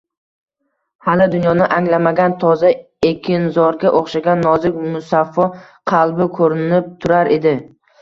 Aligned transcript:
Hali 1.07 1.27
dunyoni 1.35 1.67
anglamagan, 1.75 2.33
toza 2.45 2.73
ekinzorga 3.11 3.93
o‘xshagan 4.01 4.43
nozik, 4.49 4.83
musaffo 4.97 5.49
qalbi... 5.97 6.33
ko‘rinib 6.43 6.95
turar 7.07 7.37
edi! 7.41 7.59